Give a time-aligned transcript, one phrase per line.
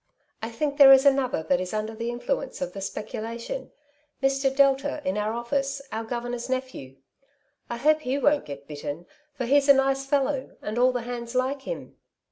[0.41, 3.69] I think there ifs another that is under the influence of the specu lation—
[4.23, 4.49] Mr.
[4.55, 6.95] Delta, in our oflBce, our governor's nephew.
[7.69, 11.35] I hope he won't get bitten, for he's a nice fellow, and all the hands
[11.35, 11.97] like him."